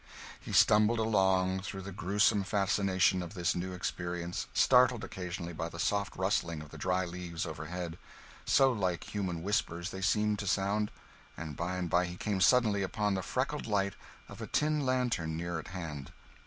He 0.39 0.51
stumbled 0.51 0.97
along, 0.97 1.59
through 1.59 1.83
the 1.83 1.91
gruesome 1.91 2.43
fascinations 2.43 3.21
of 3.21 3.35
this 3.35 3.53
new 3.53 3.71
experience, 3.71 4.47
startled 4.51 5.03
occasionally 5.03 5.53
by 5.53 5.69
the 5.69 5.77
soft 5.77 6.15
rustling 6.15 6.59
of 6.59 6.69
the 6.71 6.77
dry 6.79 7.05
leaves 7.05 7.45
overhead, 7.45 7.99
so 8.43 8.71
like 8.71 9.13
human 9.13 9.43
whispers 9.43 9.91
they 9.91 10.01
seemed 10.01 10.39
to 10.39 10.47
sound; 10.47 10.89
and 11.37 11.55
by 11.55 11.75
and 11.75 11.87
by 11.87 12.05
he 12.07 12.15
came 12.17 12.41
suddenly 12.41 12.81
upon 12.81 13.13
the 13.13 13.21
freckled 13.21 13.67
light 13.67 13.93
of 14.27 14.41
a 14.41 14.47
tin 14.47 14.87
lantern 14.87 15.37
near 15.37 15.59
at 15.59 15.67
hand. 15.67 16.11